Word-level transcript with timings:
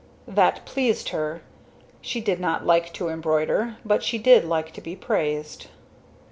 That 0.27 0.65
pleased 0.65 1.09
her. 1.09 1.43
She 2.01 2.21
did 2.21 2.39
not 2.39 2.65
like 2.65 2.91
to 2.93 3.09
embroider, 3.09 3.75
but 3.85 4.01
she 4.01 4.17
did 4.17 4.43
like 4.45 4.71
to 4.73 4.81
be 4.81 4.95
praised. 4.95 5.67